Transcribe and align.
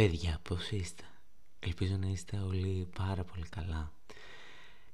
Παιδιά, 0.00 0.40
πώς 0.42 0.70
είστε; 0.70 1.04
Ελπίζω 1.58 1.96
να 1.96 2.06
είστε 2.06 2.36
όλοι 2.36 2.88
πάρα 2.96 3.24
πολύ 3.24 3.46
καλά. 3.48 3.92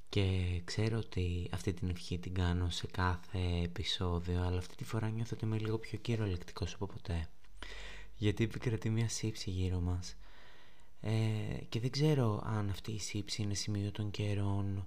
Και 0.09 0.27
ξέρω 0.65 0.99
ότι 0.99 1.49
αυτή 1.53 1.73
την 1.73 1.89
ευχή 1.89 2.19
την 2.19 2.35
κάνω 2.35 2.71
σε 2.71 2.87
κάθε 2.87 3.61
επεισόδιο, 3.63 4.43
αλλά 4.43 4.59
αυτή 4.59 4.77
τη 4.77 4.85
φορά 4.85 5.09
νιώθω 5.09 5.31
ότι 5.35 5.45
είμαι 5.45 5.59
λίγο 5.59 5.79
πιο 5.79 5.99
κυριολεκτικός 5.99 6.75
από 6.75 6.87
ποτέ. 6.87 7.29
Γιατί 8.17 8.45
επικρατεί 8.45 8.91
μια 8.91 9.09
σύψη 9.09 9.51
γύρω 9.51 9.81
μας. 9.81 10.17
Ε, 11.01 11.11
και 11.69 11.81
δεν 11.81 11.91
ξέρω 11.91 12.43
αν 12.47 12.69
αυτή 12.69 12.93
η 12.93 12.99
σύψη 12.99 13.43
είναι 13.43 13.55
σημείο 13.55 13.91
των 13.91 14.11
καιρών 14.11 14.85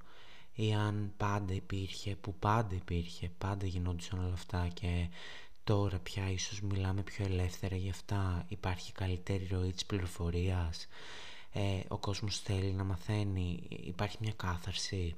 ή 0.54 0.74
αν 0.74 1.14
πάντα 1.18 1.54
υπήρχε, 1.54 2.16
που 2.16 2.36
πάντα 2.40 2.76
υπήρχε, 2.76 3.32
πάντα 3.38 3.66
γινόντουσαν 3.66 4.20
όλα 4.20 4.34
αυτά 4.34 4.68
και 4.68 5.10
τώρα 5.70 6.00
πια 6.00 6.32
ίσως 6.32 6.62
μιλάμε 6.62 7.02
πιο 7.04 7.26
ελεύθερα 7.26 7.76
γι' 7.76 7.90
αυτά, 7.90 8.46
υπάρχει 8.48 8.92
καλύτερη 8.92 9.48
ροή 9.52 9.72
της 9.72 9.86
πληροφορίας, 9.86 10.88
ε, 11.52 11.80
ο 11.88 11.98
κόσμος 11.98 12.40
θέλει 12.40 12.72
να 12.72 12.84
μαθαίνει, 12.84 13.68
υπάρχει 13.70 14.18
μια 14.20 14.34
κάθαρση. 14.36 15.16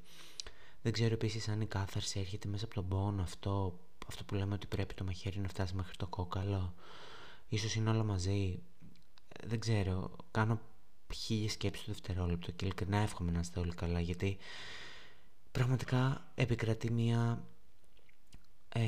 Δεν 0.81 0.91
ξέρω 0.91 1.13
επίσης 1.13 1.47
αν 1.47 1.61
η 1.61 1.65
κάθαρση 1.65 2.19
έρχεται 2.19 2.47
μέσα 2.47 2.65
από 2.65 2.73
τον 2.73 2.87
πόνο 2.87 3.21
αυτό, 3.21 3.79
αυτό 4.07 4.23
που 4.23 4.35
λέμε 4.35 4.53
ότι 4.53 4.67
πρέπει 4.67 4.93
το 4.93 5.03
μαχαίρι 5.03 5.39
να 5.39 5.47
φτάσει 5.47 5.75
μέχρι 5.75 5.97
το 5.97 6.07
κόκαλο. 6.07 6.73
Ίσως 7.49 7.75
είναι 7.75 7.89
όλα 7.89 8.03
μαζί. 8.03 8.59
Δεν 9.43 9.59
ξέρω, 9.59 10.15
κάνω 10.31 10.61
χίλιες 11.13 11.51
σκέψεις 11.51 11.85
το 11.85 11.91
δευτερόλεπτο 11.91 12.51
και 12.51 12.65
ειλικρινά 12.65 12.97
εύχομαι 12.97 13.31
να 13.31 13.39
είστε 13.39 13.59
όλοι 13.59 13.73
καλά 13.73 13.99
γιατί 13.99 14.37
πραγματικά 15.51 16.31
επικρατεί 16.35 16.91
μια 16.91 17.43
ε, 18.69 18.81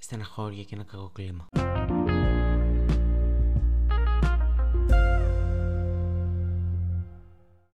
στεναχώρια 0.00 0.62
και 0.62 0.74
ένα 0.74 0.84
κακό 0.84 1.10
κλίμα. 1.14 1.48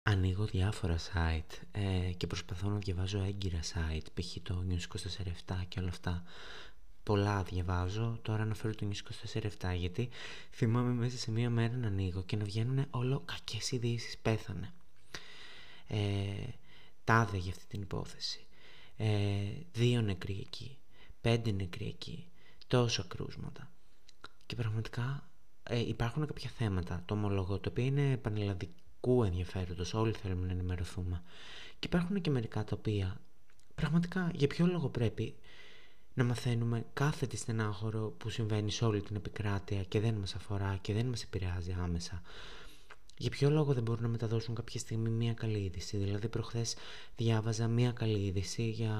Ανοίγω 0.02 0.44
διάφορα 0.44 0.96
site 0.98 1.58
ε, 1.72 2.12
και 2.16 2.26
προσπαθώ 2.26 2.68
να 2.68 2.78
διαβάζω 2.78 3.18
έγκυρα 3.22 3.60
site, 3.62 4.06
π.χ. 4.14 4.36
το 4.42 4.64
News 4.68 4.96
24-7 5.52 5.64
και 5.68 5.80
όλα 5.80 5.88
αυτά. 5.88 6.22
Πολλά 7.02 7.42
διαβάζω, 7.42 8.18
τώρα 8.22 8.42
αναφέρω 8.42 8.74
το 8.74 8.88
News 8.90 9.30
24-7 9.70 9.76
γιατί 9.76 10.08
θυμάμαι 10.50 10.92
μέσα 10.92 11.18
σε 11.18 11.30
μία 11.30 11.50
μέρα 11.50 11.76
να 11.76 11.86
ανοίγω 11.86 12.22
και 12.22 12.36
να 12.36 12.44
βγαίνουν 12.44 12.86
όλο 12.90 13.22
κακές 13.24 13.70
ειδήσεις 13.70 14.18
πέθανε. 14.18 14.72
Ε, 15.86 15.98
τάδε 17.04 17.36
για 17.36 17.50
αυτή 17.50 17.64
την 17.66 17.82
υπόθεση. 17.82 18.46
Ε, 18.96 19.06
δύο 19.72 20.00
νεκροί 20.00 20.38
εκεί 20.40 20.79
πέντε 21.20 21.50
νεκροί 21.50 21.86
εκεί, 21.86 22.26
τόσο 22.66 23.04
κρούσματα. 23.08 23.70
Και 24.46 24.56
πραγματικά 24.56 25.28
ε, 25.62 25.78
υπάρχουν 25.78 26.26
κάποια 26.26 26.50
θέματα, 26.50 27.02
το 27.06 27.14
ομολογώ, 27.14 27.58
το 27.58 27.68
οποίο 27.68 27.84
είναι 27.84 28.16
πανελλαδικού 28.16 29.24
ενδιαφέροντος, 29.24 29.94
όλοι 29.94 30.12
θέλουμε 30.12 30.46
να 30.46 30.52
ενημερωθούμε. 30.52 31.22
Και 31.78 31.86
υπάρχουν 31.86 32.20
και 32.20 32.30
μερικά 32.30 32.64
τα 32.64 32.76
οποία 32.78 33.20
πραγματικά 33.74 34.30
για 34.34 34.46
ποιο 34.46 34.66
λόγο 34.66 34.88
πρέπει 34.88 35.34
να 36.14 36.24
μαθαίνουμε 36.24 36.86
κάθε 36.92 37.26
τη 37.26 37.36
στενάχωρο 37.36 38.14
που 38.18 38.30
συμβαίνει 38.30 38.70
σε 38.70 38.84
όλη 38.84 39.00
την 39.00 39.16
επικράτεια 39.16 39.82
και 39.84 40.00
δεν 40.00 40.14
μας 40.14 40.34
αφορά 40.34 40.78
και 40.80 40.92
δεν 40.92 41.06
μας 41.06 41.22
επηρεάζει 41.22 41.76
άμεσα 41.82 42.22
για 43.20 43.30
ποιο 43.30 43.50
λόγο 43.50 43.72
δεν 43.72 43.82
μπορούν 43.82 44.02
να 44.02 44.08
μεταδώσουν 44.08 44.54
κάποια 44.54 44.80
στιγμή 44.80 45.08
μία 45.10 45.34
καλή 45.34 45.58
είδηση; 45.58 45.96
Δηλαδή, 45.96 46.28
προχθές 46.28 46.74
διάβαζα 47.16 47.68
μία 47.68 47.92
καλή 47.92 48.26
είδηση 48.26 48.62
για 48.62 48.94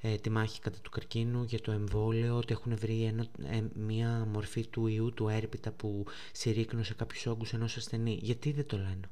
ε, 0.00 0.16
τη 0.16 0.30
μάχη 0.30 0.60
κατά 0.60 0.78
του 0.82 0.90
καρκίνου, 0.90 1.42
για 1.42 1.60
το 1.60 1.72
εμβόλιο, 1.72 2.36
ότι 2.36 2.52
έχουν 2.52 2.76
βρει 2.76 3.14
ε, 3.44 3.62
μία 3.74 4.28
μορφή 4.32 4.66
του 4.66 4.86
ιού, 4.86 5.12
του 5.14 5.28
έρπιτα 5.28 5.70
που 5.72 6.04
συρρήκνωσε 6.32 6.94
κάποιους 6.94 7.26
όγκους 7.26 7.52
ενός 7.52 7.76
ασθενή. 7.76 8.18
Γιατί 8.22 8.52
δεν 8.52 8.66
το 8.66 8.76
λένε; 8.76 9.10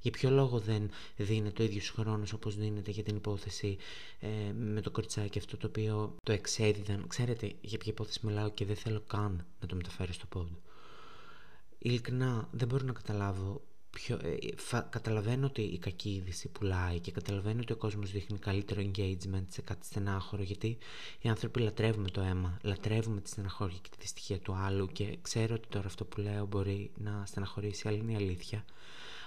Για 0.00 0.10
ποιο 0.10 0.30
λόγο 0.30 0.58
δεν 0.58 0.90
δίνεται 1.16 1.62
ο 1.62 1.64
ίδιος 1.64 1.90
χρόνος 1.90 2.32
όπως 2.32 2.56
δίνεται 2.56 2.90
για 2.90 3.02
την 3.02 3.16
υπόθεση 3.16 3.76
ε, 4.20 4.52
με 4.52 4.80
το 4.80 4.90
κοριτσάκι 4.90 5.38
αυτό 5.38 5.56
το 5.56 5.66
οποίο 5.66 6.14
το 6.22 6.32
εξέδιδαν; 6.32 7.06
Ξέρετε 7.06 7.52
για 7.60 7.78
ποια 7.78 7.92
υπόθεση 7.92 8.20
μιλάω 8.22 8.50
και 8.50 8.64
δεν 8.64 8.76
θέλω 8.76 9.02
καν 9.06 9.46
να 9.60 9.66
το 9.66 9.76
μεταφέρω 9.76 10.12
στο 10.12 10.26
πόντο 10.26 10.58
ειλικρινά 11.84 12.48
δεν 12.52 12.68
μπορώ 12.68 12.84
να 12.84 12.92
καταλάβω 12.92 13.62
Ποιο, 13.94 14.18
ε, 14.22 14.36
καταλαβαίνω 14.90 15.46
ότι 15.46 15.62
η 15.62 15.78
κακή 15.78 16.10
είδηση 16.10 16.48
πουλάει 16.48 17.00
και 17.00 17.10
καταλαβαίνω 17.10 17.60
ότι 17.60 17.72
ο 17.72 17.76
κόσμος 17.76 18.10
δείχνει 18.10 18.38
καλύτερο 18.38 18.82
engagement 18.82 19.44
σε 19.48 19.62
κάτι 19.62 19.86
στενάχωρο 19.86 20.42
γιατί 20.42 20.78
οι 21.20 21.28
άνθρωποι 21.28 21.60
λατρεύουμε 21.60 22.08
το 22.10 22.20
αίμα, 22.20 22.58
λατρεύουμε 22.62 23.20
τη 23.20 23.28
στεναχώρια 23.28 23.78
και 23.82 23.88
τη 23.90 23.96
δυστυχία 24.00 24.38
του 24.38 24.54
άλλου 24.54 24.86
και 24.86 25.18
ξέρω 25.22 25.54
ότι 25.54 25.68
τώρα 25.68 25.86
αυτό 25.86 26.04
που 26.04 26.20
λέω 26.20 26.46
μπορεί 26.46 26.90
να 26.96 27.22
στεναχωρήσει, 27.26 27.88
αλλά 27.88 27.96
είναι 27.96 28.12
η 28.12 28.14
αλήθεια. 28.14 28.64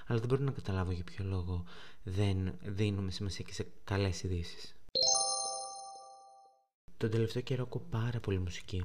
Αλλά 0.07 0.19
δεν 0.19 0.27
μπορώ 0.27 0.43
να 0.43 0.51
καταλάβω 0.51 0.91
για 0.91 1.03
ποιο 1.03 1.25
λόγο 1.25 1.63
δεν 2.03 2.53
δίνουμε 2.63 3.11
σημασία 3.11 3.45
και 3.47 3.53
σε 3.53 3.67
καλές 3.83 4.23
ειδήσεις. 4.23 4.75
Τον 6.97 7.09
τελευταίο 7.09 7.41
καιρό 7.41 7.63
ακούω 7.63 7.81
πάρα 7.89 8.19
πολύ 8.19 8.39
μουσική. 8.39 8.83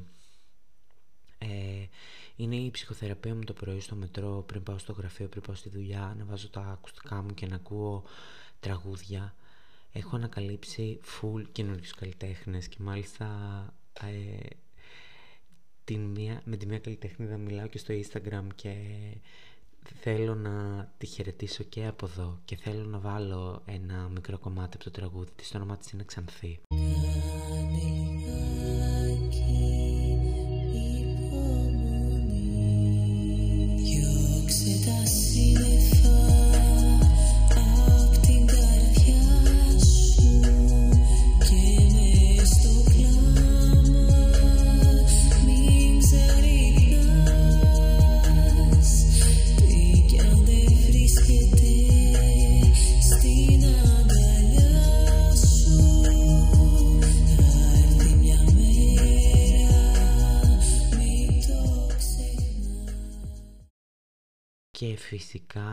Ε, 1.42 1.88
είναι 2.36 2.56
η 2.56 2.70
ψυχοθεραπεία 2.70 3.34
μου 3.34 3.44
το 3.44 3.52
πρωί 3.52 3.80
στο 3.80 3.94
μετρό 3.94 4.44
πριν 4.46 4.62
πάω 4.62 4.78
στο 4.78 4.92
γραφείο, 4.92 5.28
πριν 5.28 5.42
πάω 5.42 5.54
στη 5.54 5.68
δουλειά, 5.68 6.14
να 6.18 6.24
βάζω 6.24 6.48
τα 6.48 6.60
ακουστικά 6.60 7.22
μου 7.22 7.34
και 7.34 7.46
να 7.46 7.54
ακούω 7.54 8.02
τραγούδια. 8.60 9.34
Έχω 9.92 10.16
ανακαλύψει 10.16 11.00
full 11.02 11.42
καινούριου 11.52 11.90
καλλιτέχνες 11.96 12.68
και 12.68 12.76
μάλιστα 12.80 13.26
ε, 14.00 14.46
την 15.84 16.00
μία, 16.00 16.42
με 16.44 16.56
τη 16.56 16.66
μία 16.66 16.78
καλλιτέχνη 16.78 17.36
μιλάω 17.36 17.66
και 17.66 17.78
στο 17.78 17.94
Instagram 17.94 18.46
και 18.54 18.74
θέλω 20.00 20.34
να 20.34 20.88
τη 20.98 21.06
χαιρετήσω 21.06 21.62
και 21.64 21.86
από 21.86 22.06
εδώ 22.06 22.40
και 22.44 22.56
θέλω 22.56 22.84
να 22.84 22.98
βάλω 22.98 23.62
ένα 23.66 24.08
μικρό 24.08 24.38
κομμάτι 24.38 24.74
από 24.74 24.84
το 24.84 24.90
τραγούδι 24.90 25.30
της, 25.36 25.50
το 25.50 25.56
όνομά 25.56 25.76
της 25.76 25.90
είναι 25.90 26.04
Ξανθή. 26.04 26.60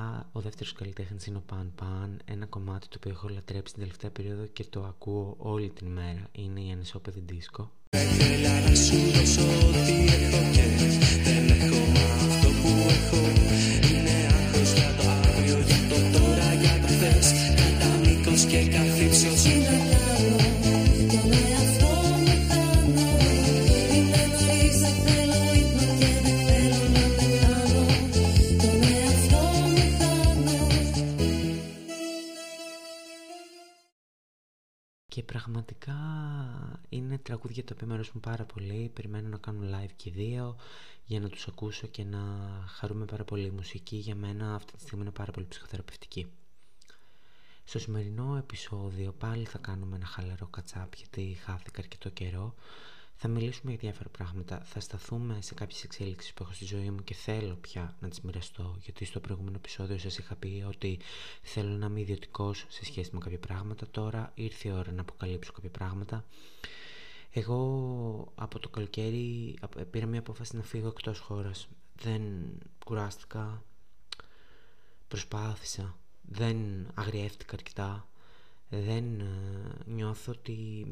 Φυσικά 0.10 0.30
ο 0.32 0.40
δεύτερος 0.40 0.74
καλλιτέχνης 0.74 1.26
είναι 1.26 1.38
ο 1.38 1.44
Παν 1.46 1.72
Παν, 1.76 2.20
ένα 2.26 2.46
κομμάτι 2.46 2.88
το 2.88 2.96
οποίο 2.98 3.12
έχω 3.12 3.28
λατρέψει 3.28 3.74
την 3.74 3.82
τελευταία 3.82 4.12
περίοδο 4.12 4.46
και 4.46 4.64
το 4.64 4.84
ακούω 4.84 5.36
όλη 5.38 5.70
την 5.70 5.88
μέρα. 5.88 6.28
Είναι 6.32 6.62
η 6.62 6.72
ανισόπεδη 6.72 7.20
δίσκο. 7.26 7.72
Και 35.10 35.24
πραγματικά 35.24 35.96
είναι 36.90 37.18
τραγούδια 37.18 37.64
τα 37.64 37.74
οποία 37.76 37.88
με 37.88 37.94
αρέσουν 37.94 38.20
πάρα 38.20 38.46
πολύ. 38.46 38.92
Περιμένω 38.94 39.28
να 39.28 39.38
κάνουν 39.38 39.70
live 39.76 39.92
και 39.96 40.12
δύο 40.12 40.56
για 41.06 41.20
να 41.20 41.30
τους 41.30 41.48
ακούσω 41.48 41.88
και 41.88 42.04
να 42.04 42.20
χαρούμε 42.68 43.06
πάρα 43.06 43.24
πολύ. 43.24 43.46
Η 43.46 43.52
μουσική 43.52 43.96
για 43.96 44.16
μένα 44.16 44.56
αυτή 44.56 44.74
τη 44.74 44.82
στιγμή 44.82 45.02
είναι 45.04 45.12
πάρα 45.14 45.32
πολύ 45.32 45.46
ψυχοθεραπευτική. 45.50 46.28
Στο 47.64 47.80
σημερινό 47.80 48.36
επεισόδιο 48.38 49.12
πάλι 49.12 49.46
θα 49.46 49.58
κάνουμε 49.58 49.96
ένα 49.96 50.06
χαλαρό 50.06 50.48
κατσάπ 50.48 50.94
γιατί 50.96 51.38
χάθηκα 51.44 51.82
αρκετό 51.82 52.10
καιρό 52.10 52.56
θα 53.22 53.28
μιλήσουμε 53.28 53.72
για 53.72 53.80
διάφορα 53.80 54.10
πράγματα. 54.10 54.62
Θα 54.64 54.80
σταθούμε 54.80 55.38
σε 55.42 55.54
κάποιες 55.54 55.84
εξέλιξεις 55.84 56.34
που 56.34 56.44
έχω 56.44 56.54
στη 56.54 56.66
ζωή 56.66 56.90
μου 56.90 57.04
και 57.04 57.14
θέλω 57.14 57.56
πια 57.56 57.96
να 58.00 58.08
τις 58.10 58.22
μοιραστώ. 58.22 58.78
Γιατί 58.84 59.06
στο 59.06 59.20
προηγούμενο 59.20 59.56
επεισόδιο 59.56 59.98
σας 59.98 60.18
είχα 60.18 60.36
πει 60.36 60.64
ότι 60.68 61.00
θέλω 61.42 61.70
να 61.70 61.86
είμαι 61.86 62.00
ιδιωτικός 62.00 62.66
σε 62.70 62.86
σχέση 62.86 63.10
με 63.14 63.20
κάποια 63.20 63.40
πράγματα. 63.40 63.88
Τώρα 63.92 64.32
ήρθε 64.36 64.68
η 64.68 64.72
ώρα 64.72 64.92
να 64.92 65.02
αποκαλύψω 65.02 65.52
κάποια 65.52 65.70
πράγματα. 65.70 66.26
Εγώ 67.32 68.32
από 68.36 68.60
το 68.60 68.70
καλοκαίρι 68.70 69.56
πήρα 69.92 70.06
μια 70.06 70.20
απόφαση 70.20 70.56
να 70.56 70.64
φύγω 70.64 70.88
εκτός 70.88 71.20
χώρας. 71.20 71.68
δεν 71.96 72.22
κουράστηκα, 72.86 73.64
προσπάθησα, 75.08 75.98
δεν 76.22 76.58
αγριεύτηκα 76.94 77.54
αρκετά, 77.56 78.08
δεν 78.70 79.20
ε, 79.20 79.26
νιώθω 79.86 80.32
ότι... 80.32 80.88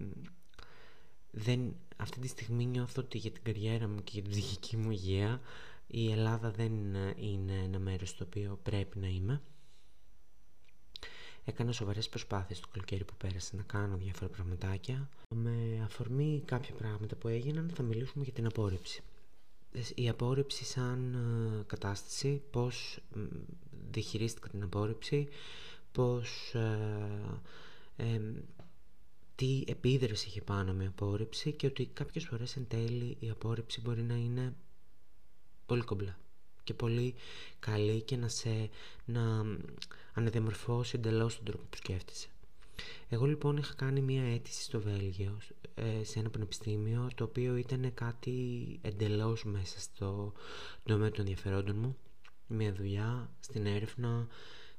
Δεν, 1.31 1.75
αυτή 1.97 2.19
τη 2.19 2.27
στιγμή 2.27 2.65
νιώθω 2.65 3.01
ότι 3.01 3.17
για 3.17 3.31
την 3.31 3.43
καριέρα 3.43 3.87
μου 3.87 4.03
και 4.03 4.11
για 4.13 4.21
την 4.21 4.31
ψυχική 4.31 4.77
μου 4.77 4.91
υγεία 4.91 5.41
η 5.87 6.11
Ελλάδα 6.11 6.51
δεν 6.51 6.95
ε, 6.95 7.13
είναι 7.17 7.53
ένα 7.53 7.79
μέρος 7.79 8.09
στο 8.09 8.23
οποίο 8.25 8.59
πρέπει 8.63 8.99
να 8.99 9.07
είμαι. 9.07 9.41
Έκανα 11.45 11.71
σοβαρές 11.71 12.09
προσπάθειες 12.09 12.59
το 12.59 12.67
καλοκαίρι 12.71 13.03
που 13.03 13.13
πέρασε 13.17 13.55
να 13.55 13.63
κάνω 13.63 13.97
διάφορα 13.97 14.29
πραγματάκια. 14.29 15.09
Με 15.35 15.81
αφορμή 15.83 16.43
κάποια 16.45 16.73
πράγματα 16.75 17.15
που 17.15 17.27
έγιναν 17.27 17.71
θα 17.73 17.83
μιλήσουμε 17.83 18.23
για 18.23 18.33
την 18.33 18.45
απόρριψη. 18.45 19.01
Η 19.95 20.09
απόρριψη 20.09 20.65
σαν 20.65 21.13
ε, 21.13 21.63
κατάσταση, 21.67 22.41
πώς 22.51 22.99
διαχειρίστηκα 23.89 24.49
την 24.49 24.63
απόρριψη, 24.63 25.27
πώς... 25.91 26.53
Ε, 27.95 28.19
τι 29.37 29.63
επίδραση 29.67 30.27
είχε 30.27 30.41
πάνω 30.41 30.73
με 30.73 30.85
απόρριψη 30.85 31.51
και 31.51 31.67
ότι 31.67 31.85
κάποιες 31.85 32.25
φορές 32.25 32.55
εν 32.55 32.67
τέλει 32.67 33.17
η 33.19 33.29
απόρριψη 33.29 33.81
μπορεί 33.81 34.01
να 34.01 34.15
είναι 34.15 34.55
πολύ 35.65 35.81
κομπλά 35.81 36.19
και 36.63 36.73
πολύ 36.73 37.13
καλή 37.59 38.01
και 38.01 38.15
να 38.15 38.27
σε 38.27 38.69
να 39.05 39.45
αναδιαμορφώσει 40.13 40.95
εντελώς 40.95 41.35
τον 41.35 41.45
τρόπο 41.45 41.63
που 41.69 41.77
σκέφτεσαι. 41.77 42.27
Εγώ 43.09 43.25
λοιπόν 43.25 43.57
είχα 43.57 43.73
κάνει 43.73 44.01
μία 44.01 44.23
αίτηση 44.33 44.63
στο 44.63 44.79
Βέλγιο 44.81 45.37
ε, 45.75 46.03
σε 46.03 46.19
ένα 46.19 46.29
πανεπιστήμιο 46.29 47.07
το 47.15 47.23
οποίο 47.23 47.55
ήταν 47.55 47.93
κάτι 47.93 48.79
εντελώς 48.81 49.43
μέσα 49.43 49.79
στο 49.79 50.33
τομέα 50.83 51.09
των 51.09 51.19
ενδιαφερόντων 51.19 51.75
μου 51.75 51.97
μία 52.47 52.73
δουλειά 52.73 53.29
στην 53.39 53.65
έρευνα, 53.65 54.27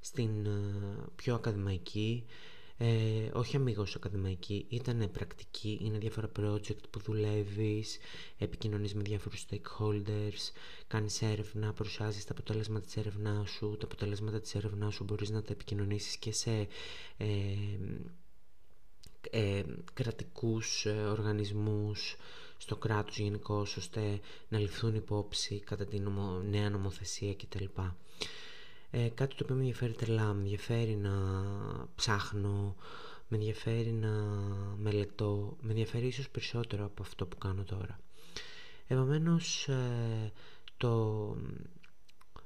στην 0.01 0.47
ε, 0.47 0.61
πιο 1.17 1.35
ακαδημαϊκή 1.35 2.25
ε, 2.81 3.29
όχι 3.33 3.57
αμυγός 3.57 3.95
ακαδημαϊκή, 3.95 4.67
ήταν 4.69 5.11
πρακτική, 5.13 5.79
είναι 5.83 5.99
διάφορα 5.99 6.31
project 6.41 6.89
που 6.91 7.01
δουλεύεις, 7.01 7.99
επικοινωνείς 8.39 8.95
με 8.95 9.03
διάφορους 9.03 9.47
stakeholders, 9.51 10.53
κάνεις 10.87 11.23
έρευνα, 11.23 11.73
παρουσιάζεις 11.73 12.25
τα 12.25 12.33
αποτέλεσματα 12.33 12.85
της 12.87 12.97
έρευνάς 12.97 13.51
σου, 13.51 13.77
τα 13.79 13.85
αποτέλεσματα 13.85 14.41
της 14.41 14.55
έρευνάς 14.55 14.95
σου 14.95 15.05
μπορείς 15.05 15.31
να 15.31 15.43
τα 15.43 15.53
επικοινωνήσεις 15.53 16.17
και 16.17 16.33
σε 16.33 16.67
ε, 17.17 17.27
ε, 19.31 19.63
κρατικούς 19.95 20.87
ε, 20.87 20.91
οργανισμούς, 20.91 22.17
στο 22.59 22.77
κράτος 22.77 23.19
γενικώς 23.19 23.77
ώστε 23.77 24.21
να 24.49 24.59
ληφθούν 24.59 24.95
υπόψη 24.95 25.61
κατά 25.61 25.85
τη 25.87 26.01
νέα 26.51 26.71
νομοθεσία 26.71 27.35
κτλ. 27.35 27.65
Ε, 28.91 29.09
κάτι 29.09 29.35
το 29.35 29.45
οποίο 29.45 29.55
με 29.55 29.61
ενδιαφέρει 29.61 29.93
τρελά, 29.93 30.33
με 30.33 30.43
ενδιαφέρει 30.43 30.97
να 30.97 31.13
ψάχνω, 31.95 32.77
με 33.29 33.37
ενδιαφέρει 33.37 33.93
να 33.93 34.11
μελετώ, 34.79 35.57
με 35.61 35.71
ενδιαφέρει 35.71 36.07
ίσως 36.07 36.29
περισσότερο 36.29 36.85
από 36.85 37.03
αυτό 37.03 37.27
που 37.27 37.39
κάνω 37.39 37.65
τώρα. 37.65 38.01
Επομένως, 38.87 39.69
ε, 39.69 40.33
το, 40.77 41.37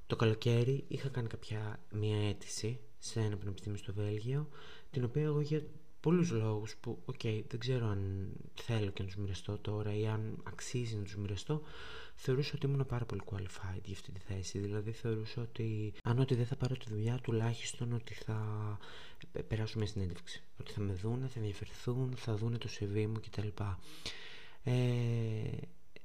το 0.06 0.16
καλοκαίρι 0.16 0.84
είχα 0.88 1.08
κάνει 1.08 1.28
κάποια 1.28 1.80
μία 1.92 2.28
αίτηση 2.28 2.80
σε 2.98 3.20
ένα 3.20 3.36
πανεπιστήμιο 3.36 3.78
στο 3.78 3.92
Βέλγιο, 3.92 4.48
την 4.90 5.04
οποία 5.04 5.22
εγώ 5.22 5.40
για 5.40 5.62
πολλούς 6.00 6.30
λόγους 6.30 6.76
που, 6.76 6.98
οκ, 7.04 7.20
δεν 7.22 7.58
ξέρω 7.58 7.86
αν 7.86 8.28
θέλω 8.54 8.90
και 8.90 9.02
να 9.02 9.08
τους 9.08 9.16
μοιραστώ 9.16 9.58
τώρα 9.58 9.94
ή 9.94 10.06
αν 10.06 10.40
αξίζει 10.42 10.96
να 10.96 11.02
τους 11.02 11.16
μοιραστώ, 11.16 11.62
θεωρούσα 12.14 12.52
ότι 12.54 12.66
ήμουν 12.66 12.86
πάρα 12.86 13.04
πολύ 13.04 13.20
qualified 13.24 13.80
για 13.84 13.94
αυτή 13.94 14.12
τη 14.12 14.20
θέση. 14.20 14.58
Δηλαδή 14.58 14.92
θεωρούσα 14.92 15.42
ότι 15.42 15.92
αν 16.02 16.18
ότι 16.18 16.34
δεν 16.34 16.46
θα 16.46 16.56
πάρω 16.56 16.76
τη 16.76 16.86
δουλειά, 16.88 17.18
τουλάχιστον 17.22 17.92
ότι 17.92 18.14
θα 18.14 18.78
περάσω 19.48 19.78
μια 19.78 19.86
συνέντευξη. 19.86 20.42
Ότι 20.60 20.72
θα 20.72 20.80
με 20.80 20.92
δούνε, 20.92 21.26
θα 21.26 21.38
ενδιαφερθούν, 21.38 22.12
θα 22.16 22.34
δούνε 22.34 22.58
το 22.58 22.68
CV 22.78 23.06
μου 23.06 23.20
κτλ. 23.20 23.48
Ε, 24.64 24.72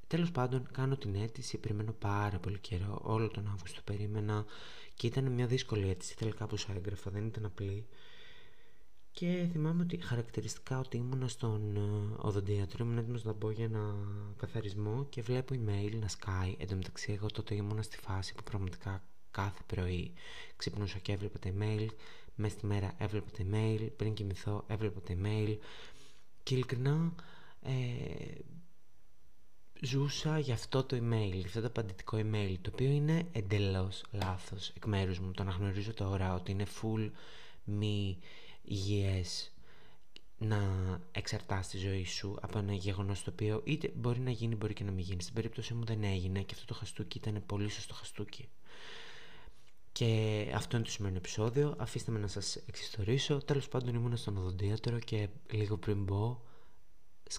τέλος 0.07 0.31
πάντων 0.31 0.67
κάνω 0.71 0.97
την 0.97 1.15
αίτηση, 1.15 1.57
περιμένω 1.57 1.91
πάρα 1.91 2.39
πολύ 2.39 2.57
καιρό, 2.59 2.99
όλο 3.03 3.27
τον 3.27 3.47
Αύγουστο 3.47 3.81
περίμενα 3.83 4.45
και 4.95 5.07
ήταν 5.07 5.31
μια 5.31 5.47
δύσκολη 5.47 5.89
αίτηση, 5.89 6.13
ήθελα 6.13 6.31
κάπως 6.31 6.67
έγγραφα, 6.75 7.11
δεν 7.11 7.25
ήταν 7.25 7.45
απλή. 7.45 7.85
Και 9.19 9.47
θυμάμαι 9.51 9.81
ότι 9.83 9.97
χαρακτηριστικά 9.97 10.79
ότι 10.79 10.97
ήμουν 10.97 11.29
στον 11.29 11.75
ε, 11.75 12.15
οδοντίατρο, 12.17 12.85
ήμουν 12.85 12.97
έτοιμος 12.97 13.23
να 13.23 13.33
μπω 13.33 13.51
για 13.51 13.65
ένα 13.65 13.95
καθαρισμό 14.37 15.05
και 15.09 15.21
βλέπω 15.21 15.55
email 15.55 15.91
να 16.01 16.07
σκάει. 16.07 16.55
Εν 16.57 16.67
τω 16.67 16.75
μεταξύ 16.75 17.11
εγώ 17.11 17.27
τότε 17.27 17.55
ήμουν 17.55 17.83
στη 17.83 17.97
φάση 17.97 18.33
που 18.33 18.43
πραγματικά 18.43 19.03
κάθε 19.31 19.61
πρωί 19.65 20.13
ξυπνούσα 20.55 20.97
και 20.97 21.11
έβλεπα 21.11 21.39
τα 21.39 21.49
email, 21.49 21.87
μέσα 22.35 22.57
στη 22.57 22.65
μέρα 22.65 22.95
έβλεπα 22.97 23.31
τα 23.37 23.43
email, 23.51 23.87
πριν 23.95 24.13
κοιμηθώ 24.13 24.63
έβλεπα 24.67 25.01
τα 25.01 25.13
email 25.17 25.57
και 26.43 26.55
ειλικρινά 26.55 27.13
ε, 27.61 27.71
ζούσα 29.81 30.39
για 30.39 30.53
αυτό 30.53 30.83
το 30.83 30.95
email, 30.95 31.31
για 31.33 31.45
αυτό 31.45 31.61
το 31.61 31.67
απαντητικό 31.67 32.17
email, 32.17 32.55
το 32.61 32.69
οποίο 32.73 32.89
είναι 32.89 33.27
εντελώς 33.31 34.03
λάθος 34.11 34.69
εκ 34.75 34.85
μέρους 34.85 35.19
μου. 35.19 35.31
Το 35.31 35.41
αναγνωρίζω 35.43 35.93
τώρα 35.93 36.33
ότι 36.33 36.51
είναι 36.51 36.65
full 36.81 37.09
μη 37.63 38.17
υγιές 38.67 39.51
να 40.37 40.59
εξαρτάς 41.11 41.67
τη 41.67 41.77
ζωή 41.77 42.05
σου 42.05 42.37
από 42.41 42.57
ένα 42.57 42.73
γεγονός 42.73 43.23
το 43.23 43.31
οποίο 43.31 43.61
είτε 43.65 43.91
μπορεί 43.95 44.19
να 44.19 44.31
γίνει 44.31 44.55
μπορεί 44.55 44.73
και 44.73 44.83
να 44.83 44.91
μην 44.91 45.03
γίνει. 45.03 45.21
Στην 45.21 45.33
περίπτωση 45.33 45.73
μου 45.73 45.85
δεν 45.85 46.03
έγινε 46.03 46.41
και 46.41 46.53
αυτό 46.53 46.65
το 46.65 46.73
χαστούκι 46.73 47.17
ήταν 47.17 47.43
πολύ 47.45 47.69
σωστό 47.69 47.93
χαστούκι. 47.93 48.49
Και 49.91 50.51
αυτό 50.55 50.75
είναι 50.75 50.85
το 50.85 50.91
σημερινό 50.91 51.19
επεισόδιο. 51.19 51.75
Αφήστε 51.77 52.11
με 52.11 52.19
να 52.19 52.27
σας 52.27 52.55
εξιστορήσω. 52.55 53.37
Τέλος 53.37 53.67
πάντων 53.67 53.95
ήμουν 53.95 54.17
στον 54.17 54.37
οδοντίατρο 54.37 54.99
και 54.99 55.29
λίγο 55.51 55.77
πριν 55.77 56.03
μπω 56.03 56.41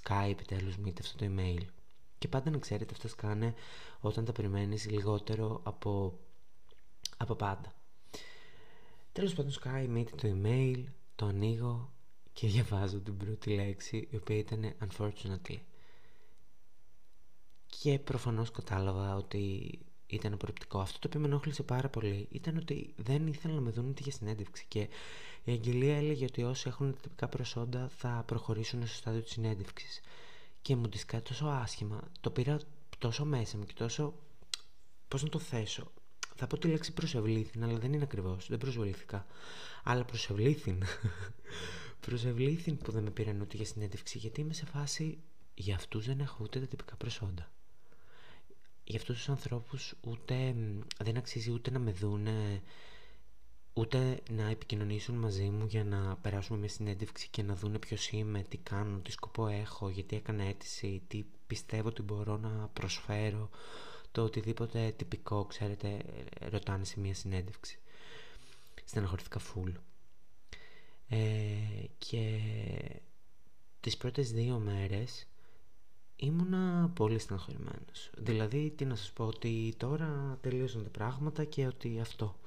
Skype 0.03 0.31
επιτέλους 0.31 0.77
μου 0.77 0.87
είτε 0.87 1.03
αυτό 1.05 1.17
το 1.19 1.33
email. 1.35 1.61
Και 2.19 2.29
πάντα 2.29 2.51
να 2.51 2.59
ξέρετε 2.59 2.93
αυτά 2.93 3.09
σκάνε 3.09 3.55
όταν 4.01 4.25
τα 4.25 4.33
περιμένεις 4.33 4.91
λιγότερο 4.91 5.61
από, 5.65 6.19
από 7.17 7.35
πάντα. 7.35 7.73
Τέλος 9.13 9.35
πάντων 9.35 9.53
Skype 9.63 9.97
meet 9.97 10.07
το 10.17 10.41
email 10.43 10.85
το 11.19 11.27
ανοίγω 11.27 11.93
και 12.33 12.47
διαβάζω 12.47 12.99
την 13.01 13.17
πρώτη 13.17 13.55
λέξη 13.55 14.09
η 14.11 14.17
οποία 14.17 14.37
ήταν 14.37 14.75
unfortunately 14.89 15.57
και 17.67 17.99
προφανώς 17.99 18.51
κατάλαβα 18.51 19.17
ότι 19.17 19.79
ήταν 20.07 20.33
απορριπτικό. 20.33 20.79
Αυτό 20.81 20.99
το 20.99 21.09
οποίο 21.09 21.21
με 21.21 21.27
ενόχλησε 21.27 21.63
πάρα 21.63 21.89
πολύ 21.89 22.29
ήταν 22.31 22.57
ότι 22.57 22.95
δεν 22.97 23.27
ήθελα 23.27 23.55
να 23.55 23.61
με 23.61 23.71
δουν 23.71 23.89
ούτε 23.89 24.03
για 24.03 24.13
συνέντευξη. 24.13 24.65
Και 24.69 24.89
η 25.45 25.53
αγγελία 25.53 25.97
έλεγε 25.97 26.25
ότι 26.25 26.43
όσοι 26.43 26.69
έχουν 26.69 26.93
τα 26.93 26.99
τυπικά 27.01 27.29
προσόντα 27.29 27.89
θα 27.89 28.23
προχωρήσουν 28.27 28.87
στο 28.87 28.97
στάδιο 28.97 29.23
της 29.23 29.33
συνέντευξης. 29.33 30.01
Και 30.63 30.77
μου 30.77 30.89
τη 30.89 31.07
κάτι 31.07 31.29
τόσο 31.29 31.47
άσχημα. 31.47 32.11
Το 32.21 32.31
πήρα 32.31 32.59
τόσο 32.99 33.25
μέσα 33.25 33.57
μου 33.57 33.65
και 33.65 33.75
τόσο 33.75 34.15
πώς 35.09 35.23
να 35.23 35.29
το 35.29 35.39
θέσω 35.39 35.93
θα 36.39 36.47
πω 36.47 36.59
τη 36.59 36.69
λέξη 36.69 36.93
προσευλήθην, 36.93 37.65
αλλά 37.65 37.79
δεν 37.79 37.93
είναι 37.93 38.03
ακριβώς. 38.03 38.47
Δεν 38.49 38.59
προσευλήθηκα. 38.59 39.27
Αλλά 39.85 40.05
προσευλήθην. 40.05 40.83
προσευλήθην 42.07 42.79
που 42.79 42.93
δεν 42.93 43.03
με 43.03 43.11
πήραν 43.11 43.41
ούτε 43.41 43.57
για 43.57 43.67
συνέντευξη, 43.67 44.19
γιατί 44.19 44.41
είμαι 44.41 44.53
σε 44.53 44.67
φάση 44.67 45.19
για 45.55 45.75
αυτούς 45.75 46.07
δεν 46.07 46.21
έχω 46.21 46.37
ούτε 46.41 46.61
τα 46.61 46.67
τυπικά 46.67 46.97
προσόντα. 46.97 47.51
Για 48.85 48.99
αυτούς 48.99 49.17
τους 49.17 49.29
ανθρώπους 49.29 49.95
ούτε 50.01 50.55
δεν 50.99 51.17
αξίζει 51.17 51.51
ούτε 51.51 51.71
να 51.71 51.79
με 51.79 51.93
δούνε 51.93 52.63
ούτε 53.73 54.21
να 54.31 54.49
επικοινωνήσουν 54.49 55.15
μαζί 55.15 55.49
μου 55.51 55.67
για 55.67 55.85
να 55.85 56.17
περάσουμε 56.17 56.59
μια 56.59 56.69
συνέντευξη 56.69 57.29
και 57.31 57.43
να 57.43 57.55
δούνε 57.55 57.79
ποιος 57.79 58.11
είμαι, 58.11 58.43
τι 58.43 58.57
κάνω, 58.57 58.99
τι 58.99 59.11
σκοπό 59.11 59.47
έχω, 59.47 59.89
γιατί 59.89 60.17
έκανα 60.17 60.43
αίτηση, 60.43 61.03
τι 61.09 61.25
πιστεύω 61.47 61.89
ότι 61.89 62.03
μπορώ 62.03 62.37
να 62.37 62.69
προσφέρω 62.73 63.51
το 64.19 64.25
οτιδήποτε 64.25 64.95
τυπικό, 64.97 65.45
ξέρετε, 65.45 66.05
ρωτάνε 66.51 66.85
σε 66.85 67.01
μια 67.01 67.15
συνέντευξη. 67.15 67.79
Στεναχωρηθήκα 68.85 69.39
φουλ. 69.39 69.71
Ε, 71.09 71.17
και 71.99 72.41
τις 73.81 73.97
πρώτες 73.97 74.33
δύο 74.33 74.59
μέρες 74.59 75.27
ήμουνα 76.17 76.91
πολύ 76.95 77.19
στεναχωρημένος. 77.19 78.11
Δηλαδή, 78.17 78.71
τι 78.77 78.85
να 78.85 78.95
σας 78.95 79.13
πω, 79.13 79.25
ότι 79.25 79.75
τώρα 79.77 80.39
τελείωσαν 80.41 80.83
τα 80.83 80.91
πράγματα 80.91 81.45
και 81.45 81.67
ότι 81.67 82.01
αυτό. 82.01 82.39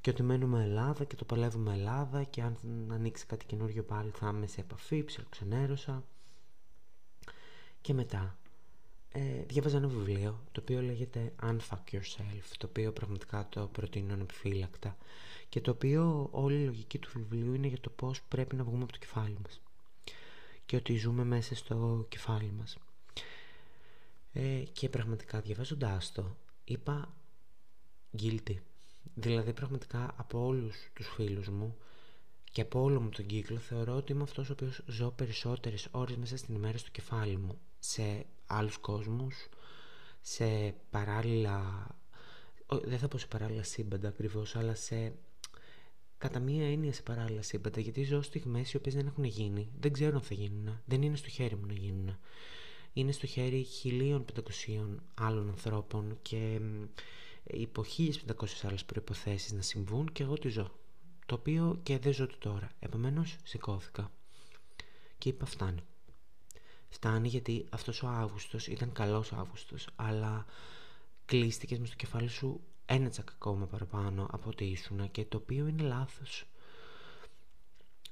Και 0.00 0.10
ότι 0.10 0.22
μένουμε 0.22 0.62
Ελλάδα 0.62 1.04
και 1.04 1.16
το 1.16 1.24
παλεύουμε 1.24 1.72
Ελλάδα 1.72 2.24
και 2.24 2.42
αν 2.42 2.56
ανοίξει 2.90 3.26
κάτι 3.26 3.44
καινούριο 3.46 3.82
πάλι 3.82 4.10
θα 4.10 4.28
είμαι 4.34 4.46
σε 4.46 4.60
επαφή, 4.60 5.04
ψιλοξενέρωσα. 5.04 6.04
Και 7.80 7.94
μετά 7.94 8.38
ε, 9.16 9.42
διάβαζα 9.46 9.76
ένα 9.76 9.88
βιβλίο 9.88 10.44
το 10.52 10.60
οποίο 10.60 10.80
λέγεται 10.82 11.32
Unfuck 11.42 11.92
Yourself, 11.92 12.44
το 12.58 12.66
οποίο 12.66 12.92
πραγματικά 12.92 13.46
το 13.48 13.66
προτείνω 13.72 14.12
ανεπιφύλακτα 14.12 14.96
και 15.48 15.60
το 15.60 15.70
οποίο 15.70 16.28
όλη 16.30 16.60
η 16.60 16.64
λογική 16.64 16.98
του 16.98 17.10
βιβλίου 17.14 17.54
είναι 17.54 17.66
για 17.66 17.80
το 17.80 17.90
πώς 17.90 18.22
πρέπει 18.22 18.56
να 18.56 18.64
βγούμε 18.64 18.82
από 18.82 18.92
το 18.92 18.98
κεφάλι 18.98 19.36
μας 19.42 19.60
και 20.66 20.76
ότι 20.76 20.96
ζούμε 20.96 21.24
μέσα 21.24 21.54
στο 21.54 22.06
κεφάλι 22.08 22.52
μας. 22.58 22.78
Ε, 24.32 24.62
και 24.72 24.88
πραγματικά 24.88 25.40
διαβάζοντάς 25.40 26.12
το 26.12 26.36
είπα 26.64 27.14
guilty. 28.18 28.56
Δηλαδή 29.14 29.52
πραγματικά 29.52 30.14
από 30.16 30.46
όλους 30.46 30.76
τους 30.92 31.08
φίλους 31.08 31.48
μου 31.48 31.76
και 32.52 32.60
από 32.60 32.82
όλο 32.82 33.00
μου 33.00 33.08
τον 33.08 33.26
κύκλο 33.26 33.58
θεωρώ 33.58 33.96
ότι 33.96 34.12
είμαι 34.12 34.22
αυτός 34.22 34.48
ο 34.50 34.52
οποίος 34.52 34.82
ζω 34.86 35.10
περισσότερες 35.10 35.88
ώρες 35.90 36.16
μέσα 36.16 36.36
στην 36.36 36.54
ημέρα 36.54 36.78
στο 36.78 36.90
κεφάλι 36.90 37.36
μου 37.36 37.58
σε 37.86 38.26
άλλους 38.46 38.78
κόσμους, 38.78 39.48
σε 40.20 40.74
παράλληλα, 40.90 41.86
δεν 42.82 42.98
θα 42.98 43.08
πω 43.08 43.18
σε 43.18 43.26
παράλληλα 43.26 43.62
σύμπαντα 43.62 44.08
ακριβώς, 44.08 44.56
αλλά 44.56 44.74
σε 44.74 45.12
κατά 46.18 46.38
μία 46.38 46.70
έννοια 46.70 46.92
σε 46.92 47.02
παράλληλα 47.02 47.42
σύμπαντα, 47.42 47.80
γιατί 47.80 48.02
ζω 48.04 48.22
στιγμές 48.22 48.72
οι 48.72 48.76
οποίες 48.76 48.94
δεν 48.94 49.06
έχουν 49.06 49.24
γίνει, 49.24 49.68
δεν 49.80 49.92
ξέρω 49.92 50.16
αν 50.16 50.22
θα 50.22 50.34
γίνουν, 50.34 50.80
δεν 50.84 51.02
είναι 51.02 51.16
στο 51.16 51.28
χέρι 51.28 51.56
μου 51.56 51.66
να 51.66 51.72
γίνουν. 51.72 52.18
Είναι 52.92 53.12
στο 53.12 53.26
χέρι 53.26 53.66
1500 53.84 54.20
άλλων 55.14 55.48
ανθρώπων 55.48 56.18
και 56.22 56.60
υπό 57.44 57.84
1500 57.96 58.46
άλλες 58.62 58.84
προϋποθέσεις 58.84 59.52
να 59.52 59.62
συμβούν 59.62 60.12
και 60.12 60.22
εγώ 60.22 60.34
τη 60.38 60.48
ζω. 60.48 60.78
Το 61.26 61.34
οποίο 61.34 61.80
και 61.82 61.98
δεν 61.98 62.12
ζω 62.12 62.26
το 62.26 62.36
τώρα. 62.38 62.70
Επομένως 62.78 63.36
σηκώθηκα 63.44 64.10
και 65.18 65.28
είπα 65.28 65.46
φτάνει. 65.46 65.82
Φτάνει 66.94 67.28
γιατί 67.28 67.66
αυτός 67.70 68.02
ο 68.02 68.08
Αύγουστος 68.08 68.66
ήταν 68.66 68.92
καλός 68.92 69.32
Αύγουστος, 69.32 69.88
αλλά 69.96 70.46
κλείστηκες 71.24 71.78
μες 71.78 71.88
στο 71.88 71.96
κεφάλι 71.96 72.28
σου 72.28 72.60
ένα 72.86 73.08
τσακ 73.08 73.30
ακόμα 73.30 73.66
παραπάνω 73.66 74.26
από 74.30 74.48
ό,τι 74.48 74.64
ήσουν 74.64 75.10
και 75.10 75.24
το 75.24 75.36
οποίο 75.36 75.66
είναι 75.66 75.82
λάθος. 75.82 76.44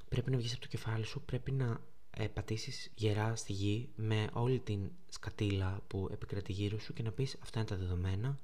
Πρέπει 0.08 0.30
να 0.30 0.36
βγεις 0.36 0.52
από 0.52 0.60
το 0.60 0.68
κεφάλι 0.68 1.04
σου, 1.04 1.22
πρέπει 1.22 1.52
να 1.52 1.80
ε, 2.10 2.26
πατήσεις 2.26 2.90
γερά 2.94 3.36
στη 3.36 3.52
γη 3.52 3.88
με 3.96 4.28
όλη 4.32 4.58
την 4.58 4.90
σκατήλα 5.08 5.80
που 5.86 6.08
επικρατεί 6.12 6.52
γύρω 6.52 6.78
σου 6.78 6.92
και 6.92 7.02
να 7.02 7.10
πεις 7.10 7.36
αυτά 7.42 7.58
είναι 7.58 7.68
τα 7.68 7.76
δεδομένα, 7.76 8.38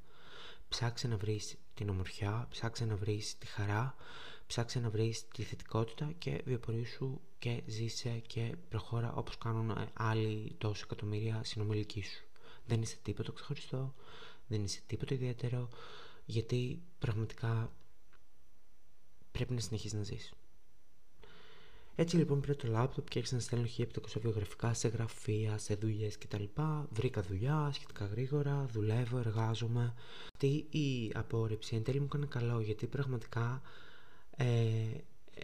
ψάξε 0.68 1.08
να 1.08 1.16
βρεις 1.16 1.56
την 1.74 1.88
ομορφιά, 1.88 2.46
ψάξε 2.50 2.84
να 2.84 2.96
βρεις 2.96 3.38
τη 3.38 3.46
χαρά, 3.46 3.94
ψάξε 4.46 4.80
να 4.80 4.90
βρεις 4.90 5.28
τη 5.28 5.42
θετικότητα 5.42 6.12
και 6.18 6.42
βιοπορήσου 6.44 7.20
και 7.38 7.62
ζήσε 7.66 8.22
και 8.26 8.56
προχώρα 8.68 9.12
όπως 9.14 9.38
κάνουν 9.38 9.90
άλλοι 9.92 10.54
τόσο 10.58 10.82
εκατομμύρια 10.84 11.44
συνομιλικοί 11.44 12.02
σου. 12.02 12.24
Δεν 12.66 12.82
είσαι 12.82 12.96
τίποτα 13.02 13.32
ξεχωριστό, 13.32 13.94
δεν 14.46 14.64
είσαι 14.64 14.80
τίποτα 14.86 15.14
ιδιαίτερο, 15.14 15.68
γιατί 16.24 16.82
πραγματικά 16.98 17.72
πρέπει 19.32 19.52
να 19.52 19.60
συνεχίσεις 19.60 19.92
να 19.98 20.02
ζεις. 20.02 20.32
Έτσι 22.00 22.16
λοιπόν 22.16 22.40
πήρα 22.40 22.56
το 22.56 22.68
λάπτοπ 22.68 23.08
και 23.08 23.18
άρχισα 23.18 23.34
να 23.34 23.40
στέλνω 23.40 23.66
1700 23.78 23.84
βιογραφικά 24.20 24.74
σε 24.74 24.88
γραφεία, 24.88 25.58
σε 25.58 25.74
δουλειές 25.74 26.18
κτλ. 26.18 26.44
Βρήκα 26.90 27.22
δουλειά 27.22 27.70
σχετικά 27.72 28.06
γρήγορα, 28.06 28.66
δουλεύω, 28.72 29.18
εργάζομαι. 29.18 29.94
Αυτή 30.32 30.66
η 30.70 31.12
απόρριψη 31.14 31.76
εν 31.76 31.82
τέλει 31.82 31.98
μου 31.98 32.04
έκανε 32.04 32.26
καλό 32.26 32.60
γιατί 32.60 32.86
πραγματικά 32.86 33.62
ε, 34.36 34.46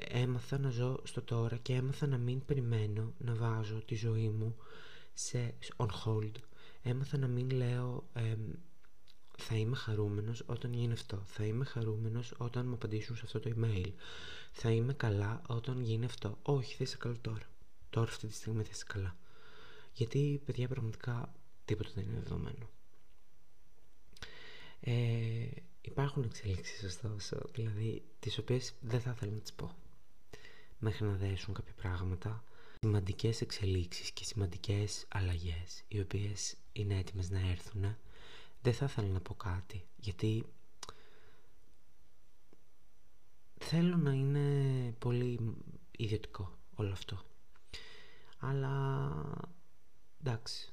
έμαθα 0.08 0.58
να 0.58 0.70
ζω 0.70 1.00
στο 1.02 1.22
τώρα 1.22 1.56
και 1.56 1.74
έμαθα 1.74 2.06
να 2.06 2.18
μην 2.18 2.44
περιμένω 2.44 3.12
να 3.18 3.34
βάζω 3.34 3.82
τη 3.84 3.94
ζωή 3.94 4.28
μου 4.28 4.56
σε 5.12 5.54
on 5.76 5.88
hold. 6.04 6.32
Έμαθα 6.82 7.18
να 7.18 7.26
μην 7.26 7.50
λέω 7.50 8.04
θα 9.36 9.56
είμαι 9.56 9.76
χαρούμενος 9.76 10.42
όταν 10.46 10.72
γίνει 10.72 10.92
αυτό. 10.92 11.22
Θα 11.26 11.44
είμαι 11.44 11.64
χαρούμενος 11.64 12.34
όταν 12.36 12.66
μου 12.66 12.74
απαντήσουν 12.74 13.16
σε 13.16 13.22
αυτό 13.24 13.40
το 13.40 13.50
email. 13.56 13.92
Θα 14.52 14.70
είμαι 14.70 14.92
καλά 14.92 15.42
όταν 15.46 15.80
γίνει 15.80 16.04
αυτό. 16.04 16.38
Όχι, 16.42 16.74
θα 16.74 16.84
είσαι 16.84 16.96
καλά 16.96 17.16
τώρα. 17.20 17.46
Τώρα 17.90 18.10
αυτή 18.10 18.26
τη 18.26 18.34
στιγμή 18.34 18.62
θα 18.62 18.70
είσαι 18.72 18.84
καλά. 18.86 19.16
Γιατί, 19.92 20.42
παιδιά, 20.44 20.68
πραγματικά 20.68 21.32
τίποτα 21.64 21.90
δεν 21.94 22.04
είναι 22.04 22.20
δεδομένο. 22.20 22.68
Ε, 24.80 25.46
υπάρχουν 25.80 26.22
εξελίξεις 26.22 26.82
ωστόσο, 26.84 27.36
δηλαδή 27.52 28.02
τις 28.20 28.38
οποίες 28.38 28.74
δεν 28.80 29.00
θα 29.00 29.10
ήθελα 29.10 29.32
να 29.32 29.38
τις 29.38 29.52
πω 29.52 29.76
μέχρι 30.78 31.06
να 31.06 31.16
δέσουν 31.16 31.54
κάποια 31.54 31.74
πράγματα 31.74 32.44
σημαντικές 32.80 33.40
εξελίξεις 33.40 34.10
και 34.10 34.24
σημαντικές 34.24 35.04
αλλαγές 35.08 35.84
οι 35.88 36.00
οποίες 36.00 36.54
είναι 36.72 36.98
έτοιμες 36.98 37.30
να 37.30 37.40
έρθουν 37.50 37.96
δεν 38.64 38.72
θα 38.72 38.84
ήθελα 38.84 39.08
να 39.08 39.20
πω 39.20 39.34
κάτι 39.34 39.84
γιατί 39.96 40.44
θέλω 43.58 43.96
να 43.96 44.12
είναι 44.12 44.90
πολύ 44.98 45.56
ιδιωτικό 45.90 46.58
όλο 46.74 46.92
αυτό. 46.92 47.22
Αλλά 48.38 49.10
εντάξει. 50.20 50.72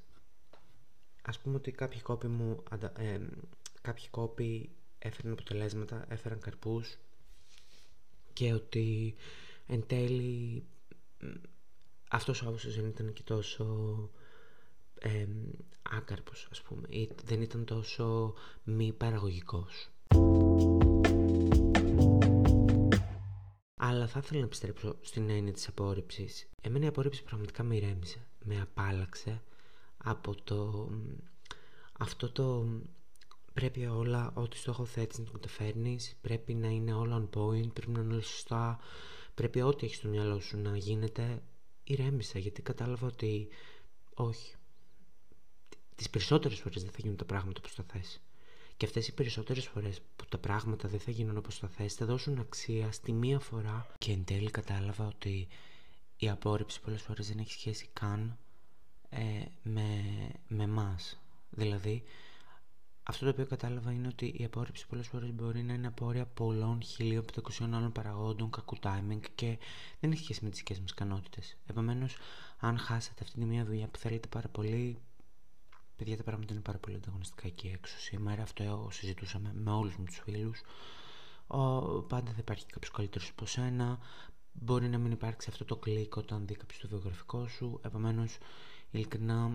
Ας 1.21 1.39
πούμε 1.39 1.55
ότι 1.55 1.71
κάποιοι 1.71 2.01
κόποι 2.01 2.27
μου 2.27 2.63
ε, 2.97 3.19
κάποιοι 3.81 4.07
κόποι 4.09 4.69
έφεραν 4.99 5.31
αποτελέσματα, 5.31 6.05
έφεραν 6.09 6.39
καρπούς 6.39 6.97
και 8.33 8.53
ότι 8.53 9.15
εν 9.67 9.87
τέλει 9.87 10.63
αυτός 12.09 12.41
ο 12.41 12.45
Αύγουστος 12.45 12.75
δεν 12.75 12.85
ήταν 12.85 13.13
και 13.13 13.23
τόσο 13.23 14.09
ε, 14.99 15.27
άκαρπος 15.91 16.47
ας 16.51 16.61
πούμε 16.61 16.87
ή 16.89 17.09
δεν 17.25 17.41
ήταν 17.41 17.65
τόσο 17.65 18.33
μη 18.63 18.93
παραγωγικός. 18.93 19.89
Αλλά 23.75 24.07
θα 24.07 24.19
ήθελα 24.23 24.39
να 24.39 24.45
επιστρέψω 24.45 24.95
στην 25.01 25.29
έννοια 25.29 25.53
της 25.53 25.67
απόρριψης. 25.67 26.49
Εμένα 26.61 26.85
η 26.85 26.87
απόρριψη 26.87 27.23
πραγματικά 27.23 27.63
με 27.63 27.75
ηρέμησε. 27.75 28.27
Με 28.43 28.61
απάλαξε 28.61 29.41
από 29.97 30.35
το... 30.43 30.89
Αυτό 31.99 32.31
το 32.31 32.67
πρέπει 33.53 33.85
όλα, 33.85 34.31
ό,τι 34.33 34.57
στόχο 34.57 34.85
θέτεις 34.85 35.19
να 35.19 35.25
το 35.25 35.31
καταφέρνεις, 35.31 36.15
πρέπει 36.21 36.53
να 36.53 36.67
είναι 36.67 36.93
όλα 36.93 37.17
on 37.17 37.37
point, 37.37 37.73
πρέπει 37.73 37.91
να 37.91 37.99
είναι 37.99 38.13
όλα 38.13 38.21
σωστά, 38.21 38.79
πρέπει 39.33 39.61
ό,τι 39.61 39.85
έχεις 39.85 39.97
στο 39.97 40.07
μυαλό 40.07 40.39
σου 40.39 40.57
να 40.57 40.77
γίνεται. 40.77 41.43
Ηρέμησα 41.83 42.39
γιατί 42.39 42.61
κατάλαβα 42.61 43.07
ότι 43.07 43.47
όχι. 44.13 44.55
Τις 45.95 46.09
περισσότερες 46.09 46.59
φορές 46.59 46.81
δεν 46.83 46.91
θα 46.91 46.97
γίνουν 47.01 47.17
τα 47.17 47.25
πράγματα 47.25 47.59
όπως 47.59 47.75
τα 47.75 47.83
θες. 47.87 48.21
Και 48.77 48.85
αυτές 48.85 49.07
οι 49.07 49.13
περισσότερες 49.13 49.67
φορές 49.67 50.01
που 50.15 50.25
τα 50.25 50.37
πράγματα 50.37 50.87
δεν 50.87 50.99
θα 50.99 51.11
γίνουν 51.11 51.37
όπως 51.37 51.59
τα 51.59 51.67
θες 51.67 51.93
θα 51.93 52.05
δώσουν 52.05 52.39
αξία 52.39 52.91
στη 52.91 53.11
μία 53.11 53.39
φορά 53.39 53.87
και 53.97 54.11
εν 54.11 54.23
τέλει 54.23 54.51
κατάλαβα 54.51 55.07
ότι 55.07 55.47
η 56.17 56.29
απόρριψη 56.29 56.81
πολλές 56.81 57.01
φορές 57.01 57.27
δεν 57.27 57.37
έχει 57.39 57.51
σχέση 57.51 57.89
καν 57.93 58.37
ε, 59.09 59.45
με, 59.63 60.03
με 60.47 60.67
μας. 60.67 61.19
Δηλαδή, 61.49 62.03
αυτό 63.03 63.25
το 63.25 63.31
οποίο 63.31 63.45
κατάλαβα 63.45 63.91
είναι 63.91 64.07
ότι 64.07 64.33
η 64.37 64.43
απόρριψη 64.43 64.87
πολλές 64.87 65.07
φορές 65.07 65.31
μπορεί 65.33 65.63
να 65.63 65.73
είναι 65.73 65.87
απόρρια 65.87 66.25
πολλών 66.25 66.81
1500 66.99 67.21
άλλων 67.59 67.91
παραγόντων, 67.91 68.49
κακού 68.49 68.77
timing 68.81 69.19
και 69.35 69.57
δεν 69.99 70.11
έχει 70.11 70.23
σχέση 70.23 70.43
με 70.43 70.49
τις 70.49 70.59
δικές 70.59 70.79
μας 70.79 70.91
ικανότητες. 70.91 71.57
Επομένως, 71.67 72.17
αν 72.59 72.77
χάσετε 72.77 73.23
αυτή 73.23 73.39
τη 73.39 73.45
μία 73.45 73.65
δουλειά 73.65 73.87
που 73.87 73.99
θέλετε 73.99 74.27
πάρα 74.27 74.47
πολύ, 74.47 74.97
παιδιά 76.01 76.17
τα 76.17 76.23
πράγματα 76.23 76.53
είναι 76.53 76.61
πάρα 76.61 76.77
πολύ 76.77 76.95
ανταγωνιστικά 76.95 77.47
εκεί 77.47 77.67
έξω. 77.67 77.99
Σήμερα 77.99 78.41
αυτό 78.41 78.89
συζητούσαμε 78.91 79.51
με 79.53 79.71
όλους 79.71 79.95
μου 79.95 80.03
τους 80.03 80.21
φίλους. 80.23 80.61
Ο, 81.47 81.81
πάντα 82.01 82.31
θα 82.31 82.37
υπάρχει 82.39 82.65
κάποιος 82.65 82.91
καλύτερος 82.91 83.29
από 83.29 83.45
σένα. 83.45 83.99
Μπορεί 84.53 84.89
να 84.89 84.97
μην 84.97 85.11
υπάρξει 85.11 85.49
αυτό 85.49 85.65
το 85.65 85.75
κλικ 85.75 86.15
όταν 86.15 86.47
δει 86.47 86.55
κάποιος 86.55 86.79
το 86.79 86.87
βιογραφικό 86.87 87.47
σου. 87.47 87.79
Επομένως, 87.83 88.37
ειλικρινά 88.91 89.51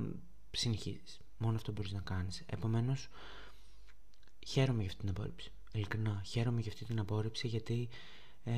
συνεχίζεις. 0.50 1.20
Μόνο 1.38 1.56
αυτό 1.56 1.72
μπορείς 1.72 1.92
να 1.92 2.00
κάνεις. 2.00 2.42
Επομένως, 2.46 3.08
χαίρομαι 4.46 4.80
για 4.82 4.90
αυτή 4.90 5.00
την 5.00 5.10
απόρριψη. 5.10 5.50
Ειλικρινά, 5.72 6.22
χαίρομαι 6.24 6.60
για 6.60 6.72
αυτή 6.72 6.84
την 6.84 6.98
απόρριψη 7.00 7.48
γιατί 7.48 7.88
ε, 8.44 8.52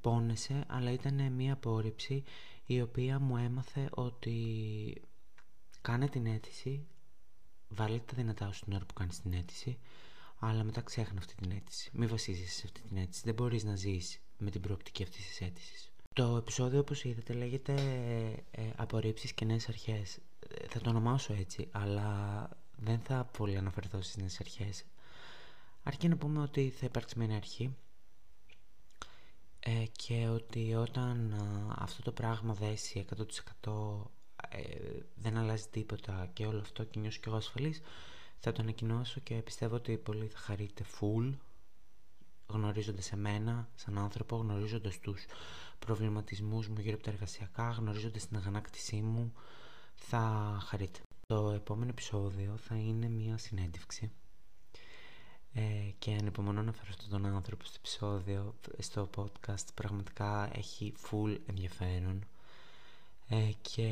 πόνεσε, 0.00 0.64
αλλά 0.68 0.92
ήταν 0.92 1.32
μια 1.32 1.52
απόρριψη 1.52 2.24
η 2.66 2.80
οποία 2.80 3.18
μου 3.18 3.36
έμαθε 3.36 3.88
ότι 3.90 4.34
κάνε 5.80 6.08
την 6.08 6.26
αίτηση, 6.26 6.86
βάλε 7.70 7.98
τα 7.98 8.12
δυνατά 8.16 8.52
σου 8.52 8.64
την 8.64 8.72
ώρα 8.72 8.84
που 8.84 8.94
κάνεις 8.94 9.20
την 9.20 9.32
αίτηση, 9.32 9.78
αλλά 10.38 10.64
μετά 10.64 10.80
ξέχνα 10.80 11.18
αυτή 11.18 11.34
την 11.34 11.50
αίτηση. 11.50 11.90
Μην 11.92 12.08
βασίζεσαι 12.08 12.52
σε 12.52 12.62
αυτή 12.64 12.80
την 12.80 12.96
αίτηση. 12.96 13.22
Δεν 13.24 13.34
μπορείς 13.34 13.64
να 13.64 13.76
ζεις 13.76 14.20
με 14.38 14.50
την 14.50 14.60
προοπτική 14.60 15.02
αυτής 15.02 15.26
της 15.26 15.40
αίτησης. 15.40 15.90
Το 16.14 16.36
επεισόδιο 16.36 16.80
όπως 16.80 17.04
είδατε 17.04 17.32
λέγεται 17.32 17.74
ε, 18.52 18.60
ε 18.62 18.72
«Απορρίψεις 18.76 19.32
και 19.32 19.44
νέες 19.44 19.68
αρχές». 19.68 20.18
Ε, 20.48 20.66
θα 20.68 20.80
το 20.80 20.90
ονομάσω 20.90 21.32
έτσι, 21.32 21.68
αλλά 21.70 22.48
δεν 22.76 23.00
θα 23.00 23.24
πολύ 23.24 23.56
αναφερθώ 23.56 24.02
στις 24.02 24.16
νέες 24.16 24.40
αρχές. 24.40 24.84
Αρκεί 25.82 26.08
να 26.08 26.16
πούμε 26.16 26.40
ότι 26.40 26.70
θα 26.70 26.86
υπάρξει 26.86 27.18
μια 27.18 27.36
αρχή 27.36 27.76
ε, 29.60 29.84
και 29.92 30.28
ότι 30.28 30.74
όταν 30.74 31.34
αυτό 31.78 32.02
το 32.02 32.12
πράγμα 32.12 32.54
δέσει 32.54 33.04
100% 33.64 34.02
ε, 34.50 34.60
δεν 35.14 35.36
αλλάζει 35.36 35.66
τίποτα 35.70 36.30
και 36.32 36.46
όλο 36.46 36.60
αυτό 36.60 36.84
και 36.84 36.98
νιώσω 36.98 37.20
και 37.20 37.28
εγώ 37.28 37.36
ασφαλής 37.36 37.80
θα 38.38 38.52
το 38.52 38.62
ανακοινώσω 38.62 39.20
και 39.20 39.34
πιστεύω 39.34 39.74
ότι 39.74 39.96
πολύ 39.96 40.26
θα 40.26 40.38
χαρείτε 40.38 40.84
full 41.00 41.32
γνωρίζοντας 42.46 43.12
εμένα 43.12 43.68
σαν 43.74 43.98
άνθρωπο, 43.98 44.36
γνωρίζοντας 44.36 44.98
τους 44.98 45.24
προβληματισμούς 45.78 46.68
μου 46.68 46.80
γύρω 46.80 46.94
από 46.94 47.04
τα 47.04 47.10
εργασιακά, 47.10 47.70
γνωρίζοντας 47.70 48.26
την 48.26 48.36
αγανάκτησή 48.36 49.00
μου 49.00 49.32
θα 49.94 50.56
χαρείτε. 50.62 51.00
Το 51.26 51.50
επόμενο 51.50 51.90
επεισόδιο 51.90 52.56
θα 52.56 52.76
είναι 52.76 53.08
μια 53.08 53.38
συνέντευξη 53.38 54.10
ε, 55.52 55.62
και 55.98 56.10
ανυπομονώ 56.10 56.62
να 56.62 56.72
φέρω 56.72 56.88
αυτόν 56.90 57.08
τον 57.08 57.26
άνθρωπο 57.26 57.64
στο 57.64 57.76
επεισόδιο, 57.78 58.54
στο 58.78 59.10
podcast. 59.16 59.66
Πραγματικά 59.74 60.50
έχει 60.54 60.94
full 61.10 61.38
ενδιαφέρον 61.46 62.24
ε, 63.32 63.50
και 63.60 63.88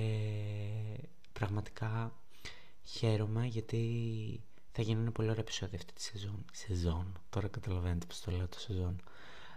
πραγματικά 1.33 2.13
χαίρομαι 2.83 3.47
γιατί 3.47 4.43
θα 4.73 4.83
γίνουν 4.83 5.13
πολύ 5.13 5.29
ωραία 5.29 5.41
επεισόδια 5.43 5.79
αυτή 5.79 5.93
τη 5.93 6.03
σεζόν. 6.03 6.45
Σεζόν, 6.53 7.21
τώρα 7.31 7.49
καταλαβαίνετε 7.49 8.07
πως 8.07 8.21
το 8.21 8.31
λέω 8.31 8.49
το 8.49 8.61
σεζόν. 8.61 9.03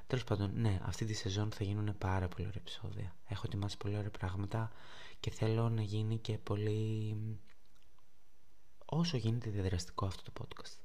Τέλος 0.08 0.24
πάντων, 0.24 0.52
ναι, 0.56 0.80
αυτή 0.84 1.06
τη 1.06 1.14
σεζόν 1.14 1.52
θα 1.52 1.64
γίνουν 1.64 1.98
πάρα 1.98 2.28
πολύ 2.28 2.48
ωραία 2.48 2.62
επεισόδια. 2.62 3.16
Έχω 3.28 3.44
ετοιμάσει 3.46 3.78
πολύ 3.78 3.98
ωραία 3.98 4.10
πράγματα 4.12 4.72
και 5.20 5.32
θέλω 5.32 5.70
να 5.70 5.82
γίνει 5.82 6.18
και 6.18 6.38
πολύ. 6.38 7.16
όσο 8.86 9.18
γίνεται 9.18 9.50
διαδραστικό 9.50 10.06
αυτό 10.06 10.32
το 10.32 10.32
podcast. 10.42 10.80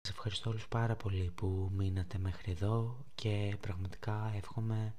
Σας 0.00 0.10
ευχαριστώ 0.10 0.50
όλους 0.50 0.68
πάρα 0.68 0.96
πολύ 0.96 1.30
που 1.34 1.70
μείνατε 1.72 2.18
μέχρι 2.18 2.52
εδώ 2.52 3.04
και 3.14 3.56
πραγματικά 3.60 4.32
εύχομαι 4.36 4.94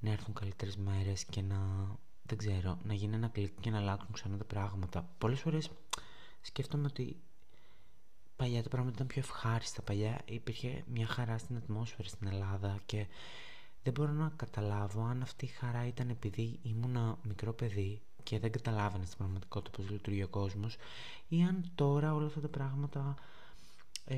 να 0.00 0.10
έρθουν 0.10 0.34
καλύτερες 0.34 0.76
μέρες 0.76 1.24
και 1.24 1.42
να, 1.42 1.58
δεν 2.22 2.38
ξέρω, 2.38 2.78
να 2.84 2.94
γίνει 2.94 3.14
ένα 3.14 3.28
κλικ 3.28 3.60
και 3.60 3.70
να 3.70 3.78
αλλάξουν 3.78 4.12
ξανά 4.12 4.36
τα 4.36 4.44
πράγματα. 4.44 5.08
Πολλές 5.18 5.40
φορές 5.40 5.70
σκέφτομαι 6.40 6.86
ότι 6.86 7.16
παλιά 8.36 8.62
τα 8.62 8.68
πράγματα 8.68 8.94
ήταν 8.94 9.06
πιο 9.06 9.20
ευχάριστα. 9.20 9.82
Παλιά 9.82 10.20
υπήρχε 10.24 10.84
μια 10.92 11.06
χαρά 11.06 11.38
στην 11.38 11.56
ατμόσφαιρα 11.56 12.08
στην 12.08 12.26
Ελλάδα 12.26 12.80
και 12.86 13.06
δεν 13.82 13.92
μπορώ 13.92 14.12
να 14.12 14.32
καταλάβω 14.36 15.04
αν 15.04 15.22
αυτή 15.22 15.44
η 15.44 15.48
χαρά 15.48 15.86
ήταν 15.86 16.08
επειδή 16.08 16.58
ήμουνα 16.62 17.18
μικρό 17.22 17.52
παιδί 17.52 18.00
και 18.22 18.38
δεν 18.38 18.50
καταλάβαινε 18.50 19.04
στην 19.04 19.18
πραγματικότητα 19.18 19.76
πώς 19.76 19.90
λειτουργεί 19.90 20.22
ο 20.22 20.28
κόσμος 20.28 20.76
ή 21.28 21.42
αν 21.42 21.70
τώρα 21.74 22.14
όλα 22.14 22.26
αυτά 22.26 22.40
τα 22.40 22.48
πράγματα 22.48 23.14
ε, 24.04 24.16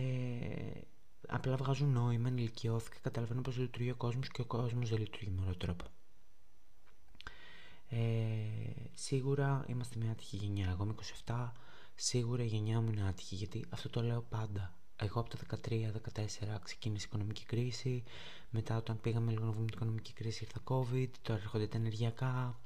απλά 1.29 1.57
βγάζουν 1.57 1.93
νόημα, 1.93 2.29
ενηλικιώθηκα, 2.29 2.97
καταλαβαίνω 3.03 3.41
πώς 3.41 3.57
λειτουργεί 3.57 3.91
ο 3.91 3.97
κόσμος 3.97 4.29
και 4.29 4.41
ο 4.41 4.45
κόσμος 4.45 4.89
δεν 4.89 4.99
λειτουργεί 4.99 5.31
με 5.31 5.43
όλο 5.45 5.57
τρόπο. 5.57 5.85
Ε, 7.89 7.99
σίγουρα 8.93 9.65
είμαστε 9.69 9.99
μια 9.99 10.11
άτυχη 10.11 10.37
γενιά. 10.37 10.69
Εγώ 10.71 10.85
είμαι 10.85 10.95
27, 11.27 11.51
σίγουρα 11.95 12.43
η 12.43 12.47
γενιά 12.47 12.81
μου 12.81 12.91
είναι 12.91 13.09
άτυχη 13.09 13.35
γιατί 13.35 13.65
αυτό 13.71 13.89
το 13.89 14.03
λέω 14.03 14.23
πάντα. 14.29 14.75
Εγώ 14.97 15.21
από 15.21 15.29
το 15.31 15.39
13-14 15.69 16.59
ξεκίνησε 16.63 17.05
η 17.05 17.09
οικονομική 17.09 17.45
κρίση. 17.45 18.03
Μετά, 18.51 18.77
όταν 18.77 19.01
πήγαμε 19.01 19.31
λίγο 19.31 19.45
να 19.45 19.51
βγούμε 19.51 19.67
την 19.67 19.77
οικονομική 19.77 20.13
κρίση, 20.13 20.45
ήρθα 20.45 20.61
COVID. 20.65 21.09
Τώρα 21.23 21.41
έρχονται 21.41 21.67
τα 21.67 21.77
ενεργειακά. 21.77 22.61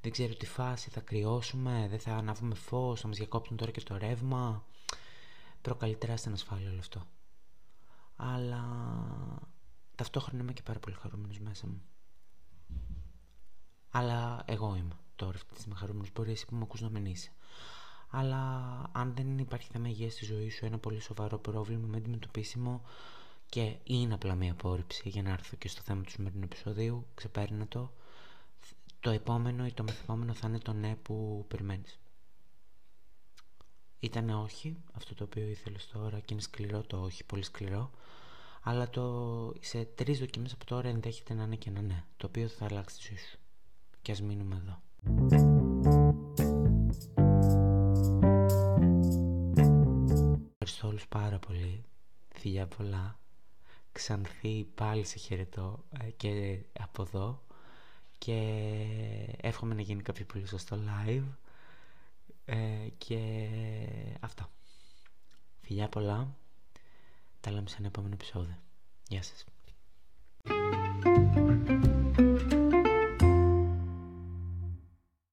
Δεν 0.00 0.12
ξέρω 0.12 0.34
τι 0.34 0.46
φάση 0.46 0.90
θα 0.90 1.00
κρυώσουμε. 1.00 1.86
Δεν 1.90 1.98
θα 1.98 2.14
ανάβουμε 2.14 2.54
φως. 2.54 3.00
Θα 3.00 3.08
μας 3.08 3.16
διακόψουν 3.16 3.56
τώρα 3.56 3.70
και 3.70 3.80
το 3.80 3.96
ρεύμα. 3.96 4.64
Προκαλεί 5.62 5.96
τεράστια 5.96 6.28
ανασφάλεια 6.28 6.70
όλο 6.70 6.78
αυτό. 6.78 7.06
Αλλά 8.22 8.62
ταυτόχρονα 9.94 10.42
είμαι 10.42 10.52
και 10.52 10.62
πάρα 10.62 10.78
πολύ 10.78 10.96
χαρούμενος 11.00 11.38
μέσα 11.38 11.66
μου. 11.66 11.82
Αλλά 13.90 14.42
εγώ 14.46 14.74
είμαι 14.76 14.94
τώρα 15.16 15.34
αυτή 15.34 15.48
της 15.48 15.58
στιγμή 15.58 15.78
χαρούμενος. 15.78 16.12
Μπορεί 16.12 16.30
εσύ 16.30 16.46
που 16.46 16.54
με 16.54 16.62
ακούς 16.62 16.80
να 16.80 16.88
μην 16.88 17.04
είσαι. 17.04 17.30
Αλλά 18.10 18.46
αν 18.92 19.14
δεν 19.14 19.38
υπάρχει 19.38 19.68
θέμα 19.72 19.88
υγείας 19.88 20.12
στη 20.12 20.24
ζωή 20.24 20.50
σου, 20.50 20.64
ένα 20.64 20.78
πολύ 20.78 21.00
σοβαρό 21.00 21.38
πρόβλημα 21.38 21.86
με 21.86 21.96
αντιμετωπίσιμο 21.96 22.82
και 23.46 23.76
είναι 23.84 24.14
απλά 24.14 24.34
μια 24.34 24.52
απόρριψη 24.52 25.08
για 25.08 25.22
να 25.22 25.30
έρθω 25.30 25.56
και 25.56 25.68
στο 25.68 25.82
θέμα 25.84 26.02
του 26.02 26.10
σημερινού 26.10 26.44
επεισοδίου, 26.44 27.06
ξεπέρνα 27.14 27.68
το. 27.68 27.92
Το 29.00 29.10
επόμενο 29.10 29.66
ή 29.66 29.72
το 29.72 29.82
μεθεπόμενο 29.82 30.34
θα 30.34 30.48
είναι 30.48 30.58
το 30.58 30.72
ναι 30.72 30.96
που 30.96 31.44
περιμένεις. 31.48 31.98
Ήταν 34.00 34.30
όχι, 34.30 34.76
αυτό 34.92 35.14
το 35.14 35.24
οποίο 35.24 35.46
ήθελες 35.46 35.88
τώρα 35.88 36.18
και 36.18 36.32
είναι 36.32 36.42
σκληρό 36.42 36.80
το 36.82 36.96
όχι, 37.02 37.24
πολύ 37.24 37.42
σκληρό. 37.42 37.90
Αλλά 38.62 38.90
το, 38.90 39.52
σε 39.60 39.84
τρεις 39.84 40.18
δοκιμές 40.18 40.52
από 40.52 40.64
τώρα 40.64 40.88
ενδέχεται 40.88 41.34
να 41.34 41.42
είναι 41.42 41.56
και 41.56 41.68
ένα 41.68 41.80
ναι, 41.80 42.04
το 42.16 42.26
οποίο 42.26 42.48
θα 42.48 42.64
αλλάξει 42.64 42.96
τη 42.96 43.02
ζωή 43.08 43.16
σου. 43.16 43.38
Και 44.02 44.12
ας 44.12 44.20
μείνουμε 44.20 44.56
εδώ. 44.56 44.82
Ευχαριστώ 50.48 50.88
όλους 50.88 51.06
πάρα 51.08 51.38
πολύ. 51.38 51.84
Φιλιά 52.28 52.66
πολλά. 52.66 53.18
Ξανθή 53.92 54.68
πάλι 54.74 55.04
σε 55.04 55.18
χαιρετώ 55.18 55.84
ε, 56.00 56.10
και 56.10 56.58
από 56.80 57.02
εδώ. 57.02 57.42
Και 58.18 58.36
εύχομαι 59.40 59.74
να 59.74 59.80
γίνει 59.80 60.02
κάποιο 60.02 60.24
πολύ 60.24 60.46
σωστό 60.46 60.76
live. 60.76 61.24
Ε, 62.44 62.88
και 62.98 63.48
αυτά. 64.20 64.50
Φιλιά 65.60 65.88
πολλά. 65.88 66.34
Τα 67.40 67.50
λέμε 67.50 67.68
σε 67.68 67.76
ένα 67.78 67.86
επόμενο 67.86 68.14
επεισόδιο. 68.14 68.58
Γεια 69.08 69.22
σας. 69.22 69.44